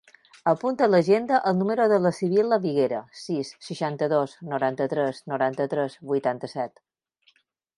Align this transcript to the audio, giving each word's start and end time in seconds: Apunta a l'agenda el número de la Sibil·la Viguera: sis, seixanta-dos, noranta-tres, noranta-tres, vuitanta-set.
Apunta 0.51 0.85
a 0.85 0.91
l'agenda 0.91 1.41
el 1.51 1.59
número 1.59 1.85
de 1.91 1.99
la 2.05 2.11
Sibil·la 2.19 2.59
Viguera: 2.65 3.01
sis, 3.25 3.51
seixanta-dos, 3.67 4.35
noranta-tres, 4.55 5.23
noranta-tres, 5.35 5.99
vuitanta-set. 6.15 6.85